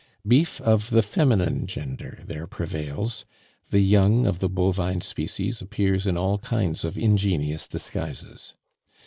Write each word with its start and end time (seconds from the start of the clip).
Beef 0.27 0.59
of 0.61 0.89
the 0.89 1.03
feminine 1.03 1.67
gender 1.67 2.23
there 2.25 2.47
prevails; 2.47 3.23
the 3.69 3.81
young 3.81 4.25
of 4.25 4.39
the 4.39 4.49
bovine 4.49 5.01
species 5.01 5.61
appears 5.61 6.07
in 6.07 6.17
all 6.17 6.39
kinds 6.39 6.83
of 6.83 6.97
ingenious 6.97 7.67
disguises. 7.67 8.55